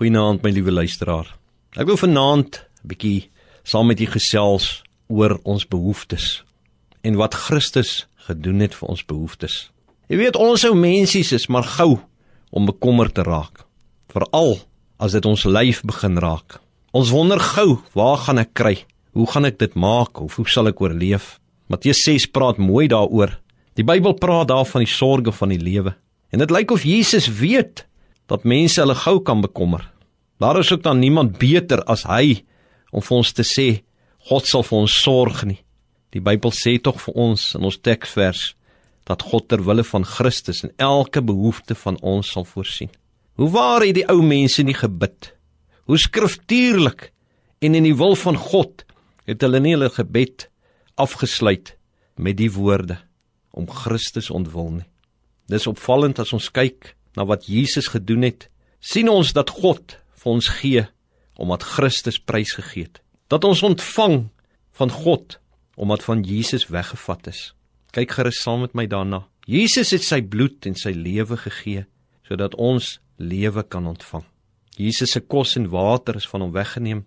[0.00, 1.26] Goeienaand my liewe luisteraar.
[1.76, 3.28] Ek wil vanaand 'n bietjie
[3.68, 4.80] saam met u gesels
[5.12, 6.42] oor ons behoeftes
[7.04, 9.68] en wat Christus gedoen het vir ons behoeftes.
[10.08, 12.00] Jy weet ons ou mensies is maar gou
[12.50, 13.66] om bekommerd te raak,
[14.08, 14.64] veral
[14.98, 16.60] as dit ons lyf begin raak.
[16.92, 18.86] Ons wonder gou, waar gaan ek kry?
[19.12, 21.38] Hoe gaan ek dit maak of hoe sal ek oorleef?
[21.68, 23.36] Matteus 6 praat mooi daaroor.
[23.74, 25.94] Die Bybel praat daar van die sorges van die lewe.
[26.32, 27.84] En dit lyk of Jesus weet
[28.30, 29.82] dat mense hulle gou kan bekommer.
[30.40, 32.44] Daar is ook dan niemand beter as hy
[32.94, 33.82] om vir ons te sê
[34.30, 35.58] God sal vir ons sorg nie.
[36.14, 38.54] Die Bybel sê tog vir ons in ons teksvers
[39.08, 42.90] dat God ter wille van Christus en elke behoefte van ons sal voorsien.
[43.40, 45.32] Hoe waar het die ou mense nie gebid?
[45.88, 47.10] Hoe skriftuurlik
[47.60, 48.84] en in die wil van God
[49.28, 50.46] het hulle nie hulle gebed
[51.00, 51.74] afgesluit
[52.20, 52.98] met die woorde
[53.56, 54.88] om Christus ontwil nie.
[55.50, 58.48] Dis opvallend as ons kyk na wat Jesus gedoen het,
[58.80, 60.86] sien ons dat God vir ons gee
[61.40, 63.00] omdat Christus prys gegee het.
[63.32, 64.28] Dat ons ontvang
[64.76, 65.38] van God
[65.80, 67.54] omdat van Jesus weggevat is.
[67.96, 69.24] Kyk gerus saam met my daarna.
[69.48, 71.86] Jesus het sy bloed en sy lewe gegee
[72.28, 74.26] sodat ons lewe kan ontvang.
[74.78, 77.02] Jesus se kos en water is van hom weggeneem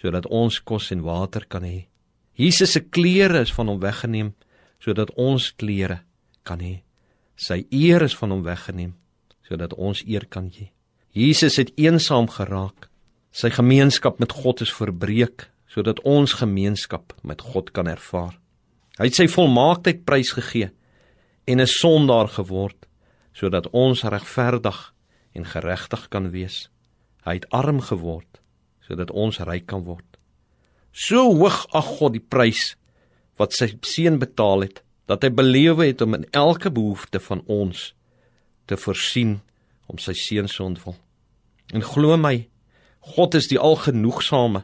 [0.00, 1.86] sodat ons kos en water kan hê.
[2.38, 4.32] Jesus se klere is van hom weggeneem
[4.82, 6.00] sodat ons klere
[6.46, 6.80] kan hê.
[7.36, 8.94] Sy eer is van hom weggeneem
[9.52, 10.70] sodat ons eer kan hê.
[11.12, 12.88] Jesus het eensaam geraak.
[13.32, 18.36] Sy gemeenskap met God is verbreek sodat ons gemeenskap met God kan ervaar.
[19.00, 20.70] Hy het sy volmaaktheid prysgegee
[21.48, 22.86] en 'n sondaar geword
[23.32, 24.92] sodat ons regverdig
[25.32, 26.68] en geregtig kan wees.
[27.24, 28.40] Hy het arm geword
[28.86, 30.04] sodat ons ryk kan word.
[30.92, 32.76] So hoog ag God die prys
[33.36, 37.94] wat sy seun betaal het dat hy belewe het om in elke behoefte van ons
[38.66, 39.40] te voorsien
[39.90, 40.96] om sy seun se ontwil.
[41.72, 42.48] En glo my,
[43.14, 44.62] God is die algenoegsame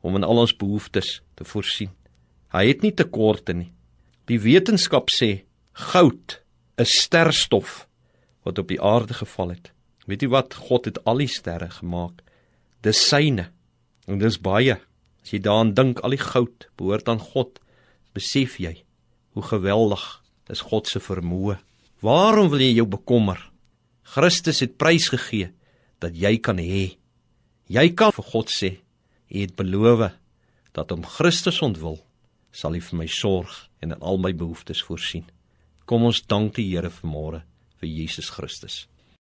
[0.00, 1.90] om in al ons behoeftes te voorsien.
[2.54, 3.70] Hy het nie tekorte nie.
[4.30, 5.44] Die wetenskap sê
[5.90, 6.38] goud
[6.80, 7.84] is sterstof
[8.46, 9.72] wat op die aarde geval het.
[10.06, 10.54] Weet jy wat?
[10.68, 12.22] God het al die sterre gemaak.
[12.82, 13.50] Dis syne.
[14.08, 14.78] En dis baie.
[15.20, 17.60] As jy daaraan dink, al die goud behoort aan God.
[18.16, 18.80] Besef jy
[19.36, 20.02] hoe geweldig
[20.50, 21.60] is God se vermoë?
[22.00, 23.40] Waarom wil jy jou bekommer?
[24.02, 25.50] Christus het prys gegee
[26.00, 26.96] dat jy kan hê.
[27.68, 28.70] Jy kan vir God sê,
[29.28, 30.08] hy het beloof
[30.72, 32.00] dat om Christus ontwil
[32.56, 33.52] sal hy vir my sorg
[33.84, 35.26] en in al my behoeftes voorsien.
[35.84, 37.42] Kom ons dank die Here vanmôre
[37.80, 38.86] vir Jesus Christus.